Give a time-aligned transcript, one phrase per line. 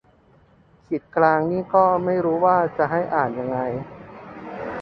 [0.85, 3.57] ขีดกลางนี่ก็ไม่รู้ว่าจะให้อ่านยังไง